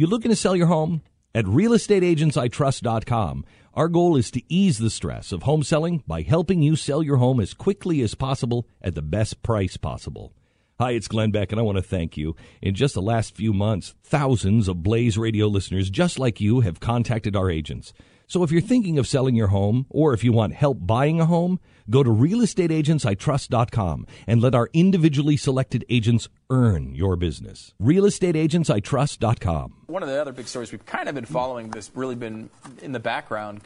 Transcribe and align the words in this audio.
You 0.00 0.06
looking 0.06 0.30
to 0.30 0.34
sell 0.34 0.56
your 0.56 0.68
home? 0.68 1.02
At 1.34 1.44
realestateagentsitrust.com, 1.44 3.44
our 3.74 3.88
goal 3.88 4.16
is 4.16 4.30
to 4.30 4.42
ease 4.48 4.78
the 4.78 4.88
stress 4.88 5.30
of 5.30 5.42
home 5.42 5.62
selling 5.62 6.02
by 6.06 6.22
helping 6.22 6.62
you 6.62 6.74
sell 6.74 7.02
your 7.02 7.18
home 7.18 7.38
as 7.38 7.52
quickly 7.52 8.00
as 8.00 8.14
possible 8.14 8.66
at 8.80 8.94
the 8.94 9.02
best 9.02 9.42
price 9.42 9.76
possible. 9.76 10.32
Hi, 10.80 10.92
it's 10.92 11.08
Glenn 11.08 11.30
Beck, 11.30 11.52
and 11.52 11.60
I 11.60 11.62
want 11.62 11.76
to 11.76 11.82
thank 11.82 12.16
you. 12.16 12.34
In 12.62 12.74
just 12.74 12.94
the 12.94 13.02
last 13.02 13.36
few 13.36 13.52
months, 13.52 13.94
thousands 14.02 14.66
of 14.66 14.82
Blaze 14.82 15.18
Radio 15.18 15.46
listeners 15.46 15.90
just 15.90 16.18
like 16.18 16.40
you 16.40 16.60
have 16.60 16.80
contacted 16.80 17.36
our 17.36 17.50
agents. 17.50 17.92
So 18.26 18.42
if 18.44 18.50
you're 18.50 18.62
thinking 18.62 18.98
of 18.98 19.06
selling 19.06 19.34
your 19.34 19.48
home, 19.48 19.84
or 19.90 20.14
if 20.14 20.24
you 20.24 20.32
want 20.32 20.54
help 20.54 20.78
buying 20.80 21.20
a 21.20 21.26
home, 21.26 21.60
go 21.90 22.02
to 22.02 22.08
realestateagentsitrust.com 22.08 24.06
and 24.26 24.40
let 24.40 24.54
our 24.54 24.70
individually 24.72 25.36
selected 25.36 25.84
agents 25.90 26.30
earn 26.48 26.94
your 26.94 27.14
business. 27.14 27.74
Realestateagentsitrust.com. 27.82 29.74
One 29.86 30.02
of 30.02 30.08
the 30.08 30.18
other 30.18 30.32
big 30.32 30.46
stories 30.46 30.72
we've 30.72 30.86
kind 30.86 31.10
of 31.10 31.14
been 31.14 31.26
following 31.26 31.68
that's 31.68 31.90
really 31.94 32.14
been 32.14 32.48
in 32.80 32.92
the 32.92 33.00
background 33.00 33.60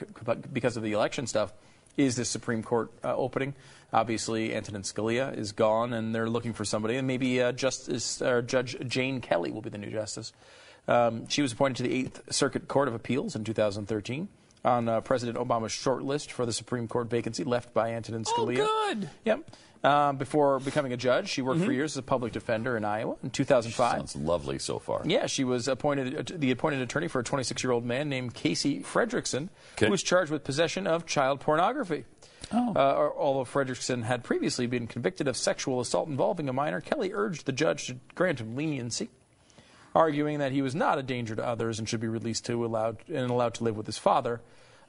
because 0.53 0.77
of 0.77 0.83
the 0.83 0.91
election 0.91 1.29
stuff 1.29 1.53
is 1.97 2.17
this 2.17 2.29
Supreme 2.29 2.63
Court 2.63 2.91
uh, 3.03 3.15
opening. 3.15 3.55
Obviously, 3.93 4.55
Antonin 4.55 4.83
Scalia 4.83 5.37
is 5.37 5.53
gone, 5.53 5.93
and 5.93 6.15
they're 6.15 6.29
looking 6.29 6.53
for 6.53 6.65
somebody, 6.65 6.97
and 6.97 7.07
maybe 7.07 7.41
uh, 7.41 7.53
Justice 7.53 8.21
or 8.21 8.43
Judge 8.43 8.77
Jane 8.89 9.21
Kelly 9.21 9.51
will 9.51 9.63
be 9.63 9.71
the 9.71 9.79
new 9.79 9.91
justice. 9.91 10.33
Um, 10.89 11.29
she 11.29 11.43
was 11.43 11.53
appointed 11.53 11.77
to 11.77 11.83
the 11.85 11.95
Eighth 11.95 12.33
Circuit 12.33 12.69
Court 12.69 12.89
of 12.89 12.95
Appeals 12.95 13.37
in 13.37 13.45
2013 13.45 14.29
on 14.65 14.89
uh, 14.89 15.01
President 15.01 15.39
Obama's 15.39 15.73
short 15.73 16.03
list 16.03 16.33
for 16.33 16.47
the 16.47 16.53
Supreme 16.53 16.89
Court 16.89 17.09
vacancy 17.09 17.45
left 17.45 17.73
by 17.73 17.91
Antonin 17.91 18.25
Scalia. 18.25 18.59
Oh, 18.61 18.95
good. 18.95 19.11
Yep. 19.25 19.51
Um, 19.85 20.17
before 20.17 20.61
becoming 20.61 20.95
a 20.95 20.97
judge, 20.97 21.29
she 21.29 21.43
worked 21.43 21.59
mm-hmm. 21.59 21.67
for 21.67 21.73
years 21.73 21.93
as 21.93 21.99
a 21.99 22.03
public 22.03 22.33
defender 22.33 22.75
in 22.75 22.87
Iowa 22.87 23.17
in 23.23 23.29
2005. 23.29 23.93
Sounds 23.93 24.17
lovely 24.17 24.59
so 24.59 24.79
far. 24.79 25.03
Yeah, 25.05 25.27
she 25.27 25.45
was 25.45 25.69
appointed 25.69 26.33
uh, 26.33 26.37
the 26.39 26.51
appointed 26.53 26.81
attorney 26.81 27.07
for 27.07 27.21
a 27.21 27.25
26-year-old 27.25 27.85
man 27.85 28.09
named 28.09 28.33
Casey 28.33 28.81
Frederiksen, 28.81 29.51
okay. 29.75 29.87
who 29.87 29.91
was 29.91 30.03
charged 30.03 30.31
with 30.31 30.43
possession 30.43 30.87
of 30.87 31.05
child 31.05 31.41
pornography. 31.41 32.07
Oh. 32.51 32.73
Uh, 32.75 33.11
although 33.15 33.45
Frederiksen 33.45 34.05
had 34.05 34.25
previously 34.25 34.67
been 34.67 34.87
convicted 34.87 35.29
of 35.29 35.37
sexual 35.37 35.81
assault 35.81 36.09
involving 36.09 36.49
a 36.49 36.53
minor, 36.55 36.81
Kelly 36.81 37.13
urged 37.13 37.45
the 37.45 37.53
judge 37.53 37.89
to 37.89 37.97
grant 38.15 38.41
him 38.41 38.57
leniency, 38.57 39.11
arguing 39.95 40.39
that 40.39 40.53
he 40.53 40.63
was 40.63 40.75
not 40.75 40.99
a 40.99 41.03
danger 41.03 41.37
to 41.37 41.47
others 41.47 41.79
and 41.79 41.87
should 41.87 42.01
be 42.01 42.09
released 42.09 42.47
to 42.47 42.65
allowed 42.65 42.99
and 43.09 43.31
allowed 43.31 43.53
to 43.55 43.65
live 43.65 43.77
with 43.77 43.87
his 43.87 43.99
father. 43.99 44.41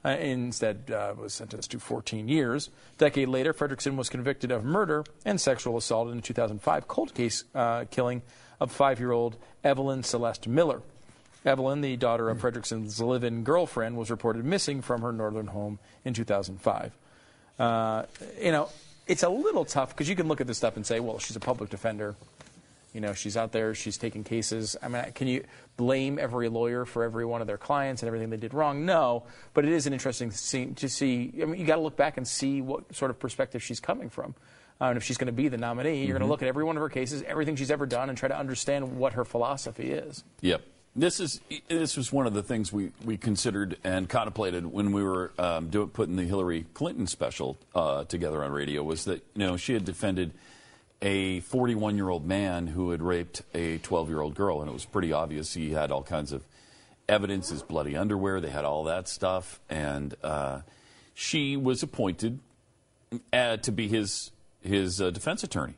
Uh, 0.06 0.10
instead, 0.20 0.88
uh, 0.92 1.12
was 1.18 1.34
sentenced 1.34 1.72
to 1.72 1.80
14 1.80 2.28
years. 2.28 2.70
A 2.94 2.98
decade 2.98 3.26
later, 3.26 3.52
Frederiksen 3.52 3.96
was 3.96 4.08
convicted 4.08 4.52
of 4.52 4.64
murder 4.64 5.04
and 5.24 5.40
sexual 5.40 5.76
assault 5.76 6.08
in 6.10 6.18
a 6.18 6.20
2005 6.20 6.86
cold 6.86 7.12
case 7.12 7.42
uh, 7.56 7.86
killing 7.90 8.22
of 8.60 8.70
five-year-old 8.70 9.36
Evelyn 9.64 10.04
Celeste 10.04 10.46
Miller. 10.46 10.80
Evelyn, 11.44 11.80
the 11.80 11.96
daughter 11.96 12.30
of 12.30 12.38
Frederiksen's 12.38 13.00
live-in 13.00 13.42
girlfriend, 13.42 13.96
was 13.96 14.08
reported 14.08 14.44
missing 14.44 14.80
from 14.80 15.02
her 15.02 15.10
northern 15.10 15.48
home 15.48 15.80
in 16.04 16.14
2005. 16.14 16.92
Uh, 17.58 18.04
you 18.40 18.52
know, 18.52 18.68
it's 19.08 19.24
a 19.24 19.28
little 19.28 19.64
tough 19.64 19.88
because 19.88 20.08
you 20.08 20.14
can 20.14 20.28
look 20.28 20.40
at 20.40 20.46
this 20.46 20.56
stuff 20.56 20.76
and 20.76 20.86
say, 20.86 21.00
well, 21.00 21.18
she's 21.18 21.34
a 21.34 21.40
public 21.40 21.68
defender. 21.68 22.14
You 22.96 23.02
know, 23.02 23.12
she's 23.12 23.36
out 23.36 23.52
there, 23.52 23.74
she's 23.74 23.98
taking 23.98 24.24
cases. 24.24 24.74
I 24.82 24.88
mean, 24.88 25.04
can 25.14 25.26
you 25.26 25.44
blame 25.76 26.18
every 26.18 26.48
lawyer 26.48 26.86
for 26.86 27.04
every 27.04 27.26
one 27.26 27.42
of 27.42 27.46
their 27.46 27.58
clients 27.58 28.00
and 28.00 28.06
everything 28.06 28.30
they 28.30 28.38
did 28.38 28.54
wrong? 28.54 28.86
No, 28.86 29.24
but 29.52 29.66
it 29.66 29.72
is 29.72 29.86
an 29.86 29.92
interesting 29.92 30.30
see. 30.30 30.64
To 30.66 30.88
see 30.88 31.30
I 31.42 31.44
mean, 31.44 31.60
you 31.60 31.66
got 31.66 31.76
to 31.76 31.82
look 31.82 31.98
back 31.98 32.16
and 32.16 32.26
see 32.26 32.62
what 32.62 32.96
sort 32.96 33.10
of 33.10 33.18
perspective 33.18 33.62
she's 33.62 33.80
coming 33.80 34.08
from. 34.08 34.34
Uh, 34.80 34.86
and 34.86 34.96
if 34.96 35.04
she's 35.04 35.18
going 35.18 35.26
to 35.26 35.32
be 35.32 35.48
the 35.48 35.58
nominee, 35.58 35.90
you're 35.90 36.04
mm-hmm. 36.04 36.12
going 36.12 36.20
to 36.22 36.26
look 36.26 36.40
at 36.40 36.48
every 36.48 36.64
one 36.64 36.78
of 36.78 36.80
her 36.80 36.88
cases, 36.88 37.22
everything 37.26 37.54
she's 37.54 37.70
ever 37.70 37.84
done, 37.84 38.08
and 38.08 38.16
try 38.16 38.28
to 38.30 38.38
understand 38.38 38.96
what 38.96 39.12
her 39.12 39.26
philosophy 39.26 39.90
is. 39.90 40.24
Yep. 40.40 40.62
This 40.94 41.20
is 41.20 41.42
this 41.68 41.98
was 41.98 42.10
one 42.10 42.26
of 42.26 42.32
the 42.32 42.42
things 42.42 42.72
we, 42.72 42.92
we 43.04 43.18
considered 43.18 43.76
and 43.84 44.08
contemplated 44.08 44.64
when 44.64 44.92
we 44.92 45.02
were 45.02 45.32
um, 45.38 45.68
doing, 45.68 45.88
putting 45.88 46.16
the 46.16 46.24
Hillary 46.24 46.64
Clinton 46.72 47.06
special 47.06 47.58
uh, 47.74 48.04
together 48.04 48.42
on 48.42 48.52
radio. 48.52 48.82
Was 48.82 49.04
that 49.04 49.22
you 49.34 49.46
know 49.46 49.58
she 49.58 49.74
had 49.74 49.84
defended 49.84 50.32
a 51.02 51.40
41 51.40 51.96
year 51.96 52.08
old 52.08 52.26
man 52.26 52.66
who 52.66 52.90
had 52.90 53.02
raped 53.02 53.42
a 53.54 53.78
12 53.78 54.08
year 54.08 54.20
old 54.20 54.34
girl, 54.34 54.60
and 54.60 54.70
it 54.70 54.72
was 54.72 54.84
pretty 54.84 55.12
obvious 55.12 55.54
he 55.54 55.72
had 55.72 55.90
all 55.90 56.02
kinds 56.02 56.32
of 56.32 56.44
evidence, 57.08 57.50
his 57.50 57.62
bloody 57.62 57.96
underwear, 57.96 58.40
they 58.40 58.50
had 58.50 58.64
all 58.64 58.84
that 58.84 59.08
stuff, 59.08 59.60
and 59.68 60.14
uh, 60.22 60.60
she 61.14 61.56
was 61.56 61.82
appointed 61.82 62.40
uh, 63.32 63.56
to 63.58 63.72
be 63.72 63.88
his 63.88 64.30
his 64.62 65.00
uh, 65.00 65.10
defense 65.10 65.44
attorney. 65.44 65.74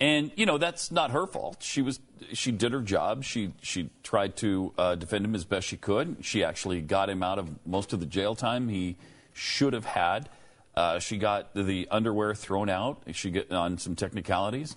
And 0.00 0.32
you 0.34 0.46
know 0.46 0.58
that's 0.58 0.90
not 0.90 1.12
her 1.12 1.26
fault. 1.26 1.58
She 1.60 1.82
was 1.82 2.00
she 2.32 2.50
did 2.50 2.72
her 2.72 2.80
job. 2.80 3.24
She 3.24 3.52
she 3.62 3.90
tried 4.02 4.36
to 4.38 4.72
uh, 4.76 4.94
defend 4.96 5.24
him 5.24 5.34
as 5.34 5.44
best 5.44 5.68
she 5.68 5.76
could. 5.76 6.16
She 6.22 6.42
actually 6.42 6.80
got 6.80 7.08
him 7.08 7.22
out 7.22 7.38
of 7.38 7.48
most 7.66 7.92
of 7.92 8.00
the 8.00 8.06
jail 8.06 8.34
time 8.34 8.68
he 8.68 8.96
should 9.32 9.72
have 9.72 9.84
had. 9.84 10.28
Uh, 10.74 10.98
she 10.98 11.18
got 11.18 11.54
the 11.54 11.86
underwear 11.90 12.34
thrown 12.34 12.70
out. 12.70 13.02
She 13.12 13.30
got 13.30 13.50
on 13.50 13.78
some 13.78 13.94
technicalities, 13.94 14.74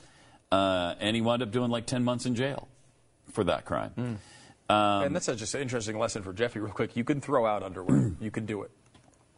uh, 0.51 0.95
and 0.99 1.15
he 1.15 1.21
wound 1.21 1.41
up 1.41 1.51
doing 1.51 1.71
like 1.71 1.85
ten 1.85 2.03
months 2.03 2.25
in 2.25 2.35
jail 2.35 2.67
for 3.31 3.43
that 3.45 3.65
crime. 3.65 3.91
Mm. 3.97 4.17
Um, 4.67 5.03
and 5.03 5.15
that's 5.15 5.27
a, 5.27 5.35
just 5.35 5.53
an 5.53 5.61
interesting 5.61 5.97
lesson 5.99 6.23
for 6.23 6.33
Jeffy. 6.33 6.59
Real 6.59 6.73
quick, 6.73 6.95
you 6.95 7.03
can 7.03 7.21
throw 7.21 7.45
out 7.45 7.63
underwear. 7.63 8.11
you 8.19 8.31
can 8.31 8.45
do 8.45 8.63
it. 8.63 8.71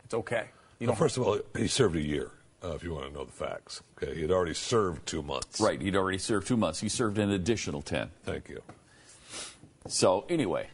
It's 0.06 0.14
okay. 0.14 0.46
Well, 0.80 0.96
first 0.96 1.18
of 1.18 1.24
all, 1.24 1.40
he 1.58 1.68
served 1.68 1.96
a 1.96 2.02
year. 2.02 2.32
Uh, 2.64 2.70
if 2.70 2.84
you 2.84 2.94
want 2.94 3.08
to 3.08 3.14
know 3.14 3.24
the 3.24 3.32
facts, 3.32 3.84
okay, 4.02 4.16
he 4.16 4.22
had 4.22 4.32
already 4.32 4.54
served 4.54 5.06
two 5.06 5.22
months. 5.22 5.60
Right, 5.60 5.80
he'd 5.80 5.96
already 5.96 6.18
served 6.18 6.48
two 6.48 6.58
months. 6.58 6.80
He 6.80 6.90
served 6.90 7.20
an 7.20 7.30
additional 7.30 7.82
ten. 7.82 8.10
Thank 8.24 8.50
you. 8.50 8.62
So 9.88 10.26
anyway, 10.28 10.68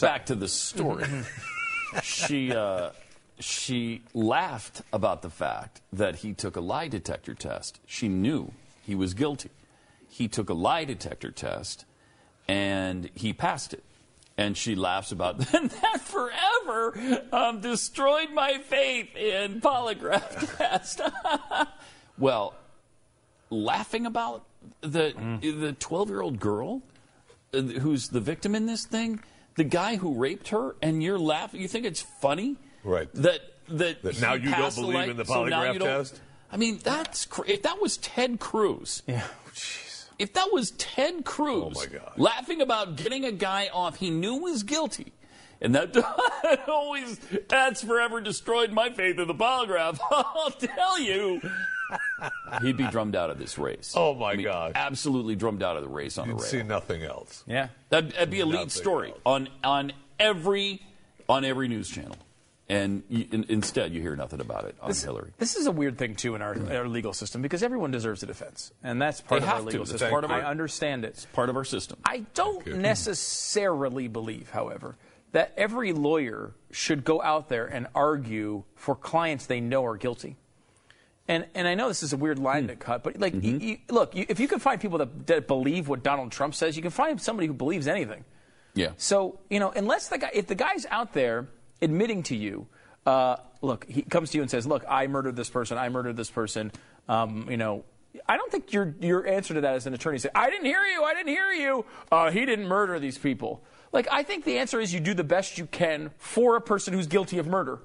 back 0.00 0.26
to 0.26 0.34
the 0.34 0.48
story. 0.48 1.06
she 2.02 2.52
uh, 2.52 2.90
she 3.38 4.02
laughed 4.14 4.82
about 4.92 5.22
the 5.22 5.30
fact 5.30 5.80
that 5.92 6.16
he 6.16 6.32
took 6.32 6.56
a 6.56 6.60
lie 6.60 6.88
detector 6.88 7.34
test. 7.34 7.80
She 7.86 8.08
knew 8.08 8.52
he 8.82 8.94
was 8.94 9.14
guilty. 9.14 9.50
He 10.08 10.28
took 10.28 10.50
a 10.50 10.54
lie 10.54 10.84
detector 10.84 11.30
test 11.30 11.84
and 12.48 13.10
he 13.14 13.32
passed 13.32 13.72
it. 13.72 13.82
And 14.36 14.56
she 14.56 14.74
laughs 14.74 15.12
about 15.12 15.38
that. 15.52 15.70
that 15.82 16.00
forever 16.00 17.22
um, 17.32 17.60
destroyed 17.60 18.30
my 18.32 18.58
faith 18.58 19.14
in 19.16 19.60
polygraph 19.60 20.56
test. 20.58 21.00
well, 22.18 22.54
laughing 23.50 24.06
about 24.06 24.44
the 24.80 25.12
mm. 25.16 25.60
the 25.60 25.72
12 25.72 26.08
year 26.08 26.22
old 26.22 26.40
girl 26.40 26.82
uh, 27.52 27.60
who's 27.60 28.08
the 28.08 28.20
victim 28.20 28.54
in 28.54 28.66
this 28.66 28.86
thing, 28.86 29.20
the 29.56 29.64
guy 29.64 29.96
who 29.96 30.14
raped 30.14 30.48
her, 30.48 30.76
and 30.80 31.02
you're 31.02 31.18
laughing. 31.18 31.60
You 31.60 31.68
think 31.68 31.84
it's 31.84 32.00
funny? 32.00 32.56
Right. 32.84 33.12
That 33.14 33.40
that, 33.68 34.02
that 34.02 34.20
now 34.20 34.34
you 34.34 34.50
don't 34.50 34.74
believe 34.74 34.94
light, 34.94 35.08
in 35.08 35.16
the 35.16 35.24
polygraph 35.24 35.78
so 35.78 35.86
test. 35.86 36.20
I 36.50 36.56
mean, 36.56 36.78
that's 36.82 37.26
cr- 37.26 37.46
if 37.46 37.62
that 37.62 37.80
was 37.80 37.96
Ted 37.96 38.40
Cruz. 38.40 39.02
Yeah. 39.06 39.22
Jeez. 39.54 40.06
If 40.18 40.34
that 40.34 40.52
was 40.52 40.72
Ted 40.72 41.24
Cruz 41.24 41.76
oh 41.76 42.12
laughing 42.16 42.60
about 42.60 42.96
getting 42.96 43.24
a 43.24 43.32
guy 43.32 43.70
off 43.72 43.96
he 43.96 44.10
knew 44.10 44.36
was 44.36 44.62
guilty, 44.62 45.12
and 45.60 45.74
that, 45.74 45.92
that 46.42 46.68
always 46.68 47.18
that's 47.48 47.82
forever 47.82 48.20
destroyed 48.20 48.72
my 48.72 48.90
faith 48.90 49.18
in 49.18 49.26
the 49.26 49.34
polygraph. 49.34 49.98
I'll 50.10 50.50
tell 50.50 51.00
you. 51.00 51.40
He'd 52.62 52.76
be 52.76 52.86
drummed 52.86 53.16
out 53.16 53.30
of 53.30 53.38
this 53.38 53.58
race. 53.58 53.94
Oh 53.96 54.14
my 54.14 54.32
I 54.32 54.36
mean, 54.36 54.44
God! 54.44 54.72
Absolutely 54.74 55.34
drummed 55.34 55.62
out 55.62 55.76
of 55.76 55.82
the 55.82 55.88
race 55.88 56.18
on 56.18 56.28
You'd 56.28 56.38
the 56.38 56.42
rail. 56.42 56.50
See 56.50 56.62
nothing 56.62 57.02
else. 57.02 57.42
Yeah, 57.46 57.68
that'd, 57.88 58.12
that'd 58.12 58.30
be 58.30 58.40
a 58.40 58.46
lead 58.46 58.70
story 58.70 59.10
else. 59.10 59.20
on 59.26 59.48
on 59.64 59.92
every 60.20 60.82
on 61.28 61.44
every 61.44 61.68
news 61.68 61.88
channel 61.88 62.16
and 62.72 63.02
you, 63.08 63.26
in, 63.30 63.44
instead 63.48 63.92
you 63.92 64.00
hear 64.00 64.16
nothing 64.16 64.40
about 64.40 64.64
it 64.64 64.76
on 64.80 64.88
this, 64.88 65.02
Hillary. 65.02 65.32
This 65.38 65.56
is 65.56 65.66
a 65.66 65.70
weird 65.70 65.98
thing 65.98 66.14
too 66.14 66.34
in 66.34 66.42
our, 66.42 66.56
our 66.70 66.88
legal 66.88 67.12
system 67.12 67.42
because 67.42 67.62
everyone 67.62 67.90
deserves 67.90 68.22
a 68.22 68.26
defense, 68.26 68.72
and 68.82 69.00
that's 69.00 69.20
part 69.20 69.42
they 69.42 69.46
of 69.46 69.52
our 69.52 69.60
legal 69.60 69.84
to. 69.84 69.90
system. 69.90 70.10
Part 70.10 70.24
of 70.24 70.30
our, 70.30 70.40
I 70.40 70.44
understand 70.44 71.04
it. 71.04 71.08
It's 71.08 71.26
part 71.26 71.50
of 71.50 71.56
our 71.56 71.64
system. 71.64 71.98
I 72.04 72.24
don't 72.34 72.66
necessarily 72.66 74.08
believe, 74.08 74.50
however, 74.50 74.96
that 75.32 75.52
every 75.56 75.92
lawyer 75.92 76.54
should 76.70 77.04
go 77.04 77.22
out 77.22 77.48
there 77.48 77.66
and 77.66 77.86
argue 77.94 78.64
for 78.74 78.94
clients 78.94 79.46
they 79.46 79.60
know 79.60 79.84
are 79.84 79.96
guilty. 79.96 80.36
And, 81.28 81.46
and 81.54 81.68
I 81.68 81.74
know 81.74 81.88
this 81.88 82.02
is 82.02 82.12
a 82.12 82.16
weird 82.16 82.38
line 82.38 82.64
mm. 82.64 82.68
to 82.68 82.76
cut, 82.76 83.04
but 83.04 83.18
like, 83.18 83.32
mm-hmm. 83.32 83.60
you, 83.60 83.68
you, 83.68 83.78
look, 83.88 84.14
you, 84.16 84.26
if 84.28 84.40
you 84.40 84.48
can 84.48 84.58
find 84.58 84.80
people 84.80 84.98
that, 84.98 85.26
that 85.28 85.46
believe 85.46 85.88
what 85.88 86.02
Donald 86.02 86.32
Trump 86.32 86.54
says, 86.54 86.76
you 86.76 86.82
can 86.82 86.90
find 86.90 87.20
somebody 87.20 87.46
who 87.46 87.54
believes 87.54 87.86
anything. 87.86 88.24
Yeah. 88.74 88.90
So 88.96 89.38
you 89.50 89.60
know, 89.60 89.70
unless 89.70 90.08
the 90.08 90.18
guy, 90.18 90.30
if 90.32 90.46
the 90.46 90.54
guy's 90.54 90.86
out 90.86 91.12
there 91.12 91.48
admitting 91.82 92.22
to 92.24 92.36
you, 92.36 92.66
uh, 93.06 93.36
look, 93.60 93.86
he 93.90 94.02
comes 94.02 94.30
to 94.30 94.38
you 94.38 94.42
and 94.42 94.50
says, 94.50 94.66
"Look, 94.66 94.84
I 94.88 95.06
murdered 95.08 95.36
this 95.36 95.50
person. 95.50 95.76
I 95.78 95.88
murdered 95.88 96.16
this 96.16 96.30
person." 96.30 96.72
Um, 97.08 97.46
you 97.50 97.56
know, 97.56 97.84
I 98.28 98.36
don't 98.36 98.50
think 98.50 98.72
your 98.72 98.94
your 99.00 99.26
answer 99.26 99.54
to 99.54 99.60
that 99.62 99.74
as 99.74 99.86
an 99.86 99.94
attorney 99.94 100.18
say, 100.18 100.30
"I 100.34 100.48
didn't 100.50 100.66
hear 100.66 100.84
you. 100.84 101.02
I 101.02 101.14
didn't 101.14 101.28
hear 101.32 101.50
you. 101.50 101.84
Uh, 102.10 102.30
he 102.30 102.46
didn't 102.46 102.66
murder 102.68 102.98
these 102.98 103.18
people." 103.18 103.62
Like, 103.92 104.08
I 104.10 104.22
think 104.22 104.44
the 104.44 104.56
answer 104.58 104.80
is 104.80 104.94
you 104.94 105.00
do 105.00 105.12
the 105.12 105.24
best 105.24 105.58
you 105.58 105.66
can 105.66 106.10
for 106.16 106.56
a 106.56 106.60
person 106.62 106.94
who's 106.94 107.06
guilty 107.06 107.38
of 107.38 107.46
murder. 107.46 107.80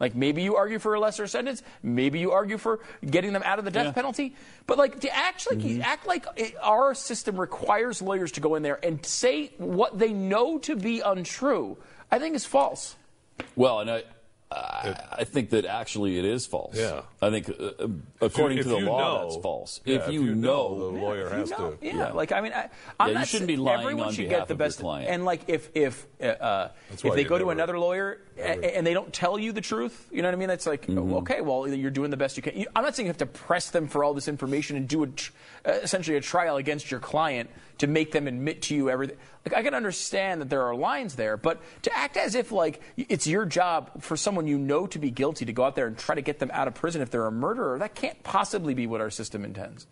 Like 0.00 0.16
maybe 0.16 0.42
you 0.42 0.56
argue 0.56 0.80
for 0.80 0.94
a 0.94 1.00
lesser 1.00 1.28
sentence, 1.28 1.62
maybe 1.80 2.18
you 2.18 2.32
argue 2.32 2.58
for 2.58 2.80
getting 3.08 3.32
them 3.32 3.42
out 3.44 3.60
of 3.60 3.64
the 3.64 3.70
death 3.70 3.86
Yeah. 3.86 3.92
penalty. 3.92 4.34
But 4.66 4.76
like 4.76 4.98
to 5.00 5.14
act 5.14 5.46
like 5.48 5.60
Mm-hmm. 5.60 5.82
act 5.82 6.06
like 6.08 6.26
it, 6.36 6.56
our 6.60 6.94
system 6.94 7.38
requires 7.38 8.02
lawyers 8.02 8.32
to 8.32 8.40
go 8.40 8.56
in 8.56 8.64
there 8.64 8.80
and 8.84 9.06
say 9.06 9.52
what 9.58 9.96
they 9.96 10.12
know 10.12 10.58
to 10.58 10.74
be 10.74 11.00
untrue, 11.00 11.76
I 12.10 12.18
think 12.18 12.34
is 12.34 12.44
false. 12.44 12.96
Well, 13.56 13.80
and 13.80 13.90
I, 13.90 14.02
I, 14.54 15.06
I 15.20 15.24
think 15.24 15.50
that 15.50 15.64
actually 15.64 16.18
it 16.18 16.24
is 16.24 16.46
false. 16.46 16.76
Yeah. 16.76 17.02
I 17.20 17.30
think 17.30 17.48
uh, 17.50 17.88
according 18.20 18.58
if 18.58 18.64
to 18.64 18.68
the 18.70 18.78
law, 18.78 18.98
know- 19.22 19.28
that's 19.30 19.42
false. 19.42 19.80
Yeah, 19.84 19.96
if, 20.06 20.12
you, 20.12 20.34
know, 20.34 20.78
the 20.78 20.98
lawyer 21.00 21.24
You 21.24 21.28
has 21.30 21.50
know, 21.50 21.72
to. 21.72 21.78
yeah, 21.86 21.96
yeah. 21.96 22.12
Like 22.12 22.32
I 22.32 22.40
mean, 22.40 22.52
I, 22.52 22.68
I'm 23.00 23.08
Yeah, 23.08 23.08
you 23.08 23.14
not 23.14 23.28
shouldn't 23.28 23.48
be 23.48 23.56
lying 23.56 23.80
Everyone 23.80 24.06
on 24.08 24.12
should 24.12 24.28
behalf 24.28 24.40
get 24.42 24.48
the 24.48 24.54
of 24.54 24.60
your 24.60 24.66
best. 24.66 24.78
client. 24.80 25.10
And 25.10 25.24
like 25.24 25.42
if 25.48 25.70
if 25.74 26.06
uh, 26.20 26.24
uh, 26.26 26.68
if 26.92 27.02
they 27.02 27.22
you 27.22 27.28
go 27.28 27.38
to 27.38 27.50
another 27.50 27.78
lawyer 27.78 28.20
and, 28.38 28.64
and 28.64 28.86
they 28.86 28.94
don't 28.94 29.12
tell 29.12 29.38
you 29.38 29.52
the 29.52 29.60
truth, 29.60 30.08
you 30.12 30.22
know 30.22 30.28
what 30.28 30.34
I 30.34 30.38
mean? 30.38 30.48
That's 30.48 30.66
like 30.66 30.86
Mm-hmm. 30.86 31.14
okay, 31.14 31.40
well 31.40 31.66
you're 31.66 31.90
doing 31.90 32.10
the 32.10 32.16
best 32.16 32.36
you 32.36 32.42
can. 32.42 32.56
You, 32.58 32.66
I'm 32.76 32.84
not 32.84 32.94
saying 32.94 33.06
you 33.06 33.10
have 33.10 33.18
to 33.18 33.26
press 33.26 33.70
them 33.70 33.88
for 33.88 34.04
all 34.04 34.14
this 34.14 34.28
information 34.28 34.76
and 34.76 34.86
do 34.86 35.02
a 35.02 35.06
tr- 35.08 35.32
uh, 35.66 35.72
essentially 35.82 36.16
a 36.16 36.20
trial 36.20 36.56
against 36.56 36.90
your 36.90 37.00
client 37.00 37.50
to 37.78 37.86
make 37.88 38.12
them 38.12 38.28
admit 38.28 38.62
to 38.62 38.74
you 38.74 38.88
everything. 38.90 39.16
Like 39.44 39.54
I 39.58 39.62
can 39.62 39.74
understand 39.74 40.40
that 40.40 40.48
there 40.50 40.62
are 40.62 40.74
lines 40.74 41.16
there, 41.16 41.36
but 41.36 41.60
to 41.82 41.94
act 41.96 42.16
as 42.16 42.34
if 42.34 42.52
like 42.52 42.80
it's 42.96 43.26
your 43.26 43.44
job 43.44 44.02
for 44.02 44.16
someone 44.16 44.43
you 44.46 44.58
know 44.58 44.86
to 44.86 44.98
be 44.98 45.10
guilty 45.10 45.44
to 45.44 45.52
go 45.52 45.64
out 45.64 45.74
there 45.76 45.86
and 45.86 45.96
try 45.98 46.14
to 46.14 46.22
get 46.22 46.38
them 46.38 46.50
out 46.52 46.68
of 46.68 46.74
prison 46.74 47.02
if 47.02 47.10
they're 47.10 47.26
a 47.26 47.32
murderer, 47.32 47.78
that 47.78 47.94
can't 47.94 48.22
possibly 48.22 48.74
be 48.74 48.86
what 48.86 49.00
our 49.00 49.10
system 49.10 49.44
intends. 49.44 49.86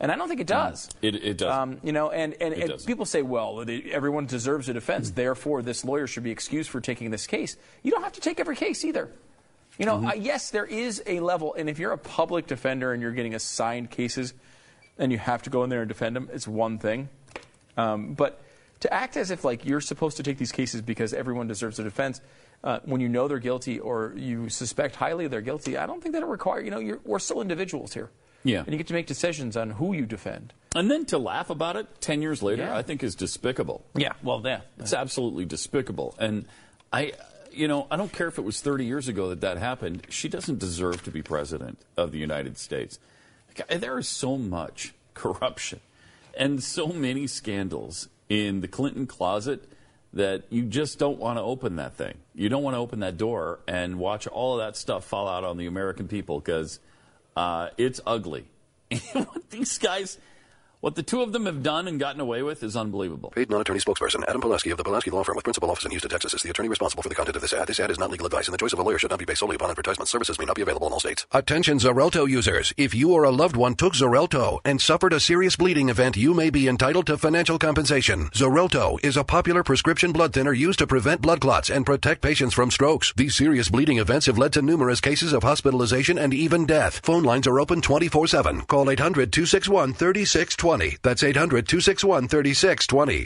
And 0.00 0.10
I 0.10 0.16
don't 0.16 0.28
think 0.28 0.40
it 0.40 0.46
does. 0.48 0.88
It- 1.02 1.14
it 1.14 1.38
doesn't. 1.38 1.60
Um, 1.60 1.78
you 1.84 1.92
know, 1.92 2.10
and, 2.10 2.34
and, 2.40 2.52
and 2.54 2.84
people 2.84 3.04
say, 3.06 3.22
well, 3.22 3.64
everyone 3.90 4.26
deserves 4.26 4.68
a 4.68 4.72
defense, 4.74 5.10
therefore 5.12 5.62
this 5.62 5.84
lawyer 5.84 6.06
should 6.06 6.24
be 6.24 6.30
excused 6.32 6.68
for 6.70 6.80
taking 6.80 7.10
this 7.10 7.26
case. 7.26 7.56
You 7.82 7.90
don't 7.92 8.02
have 8.02 8.12
to 8.14 8.20
take 8.20 8.40
every 8.40 8.56
case 8.56 8.84
either. 8.84 9.10
You 9.78 9.86
know, 9.86 10.06
uh, 10.08 10.12
yes, 10.14 10.50
there 10.50 10.66
is 10.66 11.02
a 11.06 11.20
level, 11.20 11.54
and 11.54 11.68
if 11.68 11.78
you're 11.80 11.92
a 11.92 11.98
public 11.98 12.46
defender 12.46 12.92
and 12.92 13.02
you're 13.02 13.12
getting 13.12 13.34
assigned 13.34 13.90
cases 13.90 14.34
and 14.98 15.10
you 15.10 15.18
have 15.18 15.42
to 15.42 15.50
go 15.50 15.64
in 15.64 15.70
there 15.70 15.80
and 15.80 15.88
defend 15.88 16.14
them, 16.14 16.28
it's 16.32 16.46
one 16.46 16.78
thing. 16.78 17.08
Um, 17.76 18.14
but 18.14 18.40
to 18.80 18.92
act 18.92 19.16
as 19.16 19.30
if 19.30 19.44
like 19.44 19.64
you're 19.64 19.80
supposed 19.80 20.16
to 20.18 20.22
take 20.22 20.38
these 20.38 20.52
cases 20.52 20.80
because 20.82 21.12
everyone 21.14 21.48
deserves 21.48 21.78
a 21.78 21.82
defense 21.84 22.20
uh, 22.64 22.80
when 22.84 23.00
you 23.00 23.08
know 23.08 23.28
they're 23.28 23.38
guilty 23.38 23.78
or 23.78 24.12
you 24.16 24.48
suspect 24.48 24.96
highly 24.96 25.28
they're 25.28 25.40
guilty, 25.40 25.76
I 25.76 25.86
don't 25.86 26.02
think 26.02 26.14
that 26.14 26.22
it 26.22 26.26
requires. 26.26 26.64
You 26.64 26.70
know, 26.72 26.80
you're, 26.80 26.98
we're 27.04 27.20
still 27.20 27.40
individuals 27.40 27.94
here. 27.94 28.10
Yeah. 28.46 28.58
and 28.60 28.72
you 28.72 28.76
get 28.76 28.88
to 28.88 28.92
make 28.94 29.06
decisions 29.06 29.56
on 29.56 29.70
who 29.70 29.94
you 29.94 30.04
defend. 30.04 30.52
and 30.74 30.90
then 30.90 31.06
to 31.06 31.16
laugh 31.18 31.48
about 31.48 31.76
it 31.76 31.86
ten 32.02 32.20
years 32.20 32.42
later, 32.42 32.64
Yeah. 32.64 32.76
I 32.76 32.82
think 32.82 33.02
is 33.02 33.14
despicable. 33.14 33.84
Yeah, 33.94 34.12
well, 34.22 34.42
yeah, 34.44 34.60
It's 34.78 34.92
absolutely 34.92 35.46
despicable. 35.46 36.14
And 36.18 36.44
I, 36.92 37.12
you 37.50 37.68
know, 37.68 37.86
I 37.90 37.96
don't 37.96 38.12
care 38.12 38.28
if 38.28 38.36
it 38.36 38.42
was 38.44 38.60
30 38.60 38.84
years 38.84 39.08
ago 39.08 39.30
that 39.30 39.40
that 39.40 39.56
happened. 39.56 40.06
She 40.10 40.28
doesn't 40.28 40.58
deserve 40.58 41.02
to 41.04 41.10
be 41.10 41.22
president 41.22 41.78
of 41.96 42.12
the 42.12 42.18
United 42.18 42.58
States. 42.58 42.98
There 43.70 43.98
is 43.98 44.08
so 44.08 44.36
much 44.36 44.92
corruption 45.14 45.80
and 46.36 46.62
so 46.62 46.88
many 46.88 47.26
scandals 47.26 48.08
in 48.28 48.60
the 48.60 48.68
Clinton 48.68 49.06
closet 49.06 49.64
that 50.14 50.44
you 50.48 50.62
just 50.62 50.98
don't 50.98 51.18
want 51.18 51.38
to 51.38 51.42
open 51.42 51.76
that 51.76 51.94
thing. 51.94 52.14
You 52.34 52.48
don't 52.48 52.62
want 52.62 52.74
to 52.74 52.78
open 52.78 53.00
that 53.00 53.16
door 53.16 53.60
and 53.66 53.98
watch 53.98 54.26
all 54.26 54.58
of 54.58 54.66
that 54.66 54.76
stuff 54.76 55.04
fall 55.04 55.28
out 55.28 55.44
on 55.44 55.56
the 55.56 55.66
American 55.66 56.08
people 56.08 56.40
because 56.40 56.78
uh, 57.36 57.70
it's 57.76 58.00
ugly. 58.06 58.46
these 59.50 59.78
guys, 59.78 60.18
what 60.84 60.96
the 60.96 61.02
two 61.02 61.22
of 61.22 61.32
them 61.32 61.46
have 61.46 61.62
done 61.62 61.88
and 61.88 61.98
gotten 61.98 62.20
away 62.20 62.42
with 62.42 62.62
is 62.62 62.76
unbelievable. 62.76 63.30
Paid 63.30 63.48
non-attorney 63.48 63.80
spokesperson 63.80 64.22
Adam 64.28 64.42
Pulaski 64.42 64.68
of 64.68 64.76
the 64.76 64.84
Pulaski 64.84 65.10
Law 65.10 65.22
Firm 65.22 65.34
with 65.34 65.42
principal 65.42 65.70
office 65.70 65.86
in 65.86 65.90
Houston, 65.92 66.10
Texas 66.10 66.34
is 66.34 66.42
the 66.42 66.50
attorney 66.50 66.68
responsible 66.68 67.02
for 67.02 67.08
the 67.08 67.14
content 67.14 67.36
of 67.36 67.40
this 67.40 67.54
ad. 67.54 67.68
This 67.68 67.80
ad 67.80 67.90
is 67.90 67.98
not 67.98 68.10
legal 68.10 68.26
advice, 68.26 68.48
and 68.48 68.52
the 68.52 68.58
choice 68.58 68.74
of 68.74 68.78
a 68.78 68.82
lawyer 68.82 68.98
should 68.98 69.08
not 69.08 69.18
be 69.18 69.24
based 69.24 69.40
solely 69.40 69.56
upon 69.56 69.70
advertisement. 69.70 70.10
Services 70.10 70.38
may 70.38 70.44
not 70.44 70.56
be 70.56 70.60
available 70.60 70.86
in 70.88 70.92
all 70.92 71.00
states. 71.00 71.26
Attention 71.32 71.78
Xarelto 71.78 72.28
users. 72.28 72.74
If 72.76 72.94
you 72.94 73.14
or 73.14 73.24
a 73.24 73.30
loved 73.30 73.56
one 73.56 73.76
took 73.76 73.94
Xarelto 73.94 74.60
and 74.66 74.78
suffered 74.78 75.14
a 75.14 75.20
serious 75.20 75.56
bleeding 75.56 75.88
event, 75.88 76.18
you 76.18 76.34
may 76.34 76.50
be 76.50 76.68
entitled 76.68 77.06
to 77.06 77.16
financial 77.16 77.58
compensation. 77.58 78.28
Xarelto 78.34 79.02
is 79.02 79.16
a 79.16 79.24
popular 79.24 79.62
prescription 79.62 80.12
blood 80.12 80.34
thinner 80.34 80.52
used 80.52 80.80
to 80.80 80.86
prevent 80.86 81.22
blood 81.22 81.40
clots 81.40 81.70
and 81.70 81.86
protect 81.86 82.20
patients 82.20 82.52
from 82.52 82.70
strokes. 82.70 83.14
These 83.16 83.34
serious 83.34 83.70
bleeding 83.70 84.00
events 84.00 84.26
have 84.26 84.36
led 84.36 84.52
to 84.52 84.60
numerous 84.60 85.00
cases 85.00 85.32
of 85.32 85.44
hospitalization 85.44 86.18
and 86.18 86.34
even 86.34 86.66
death. 86.66 87.00
Phone 87.02 87.22
lines 87.22 87.46
are 87.46 87.58
open 87.58 87.80
24-7. 87.80 88.66
Call 88.66 88.84
800-261-3620. 88.84 90.73
That's 91.02 91.22
800-261-3620. 91.22 93.22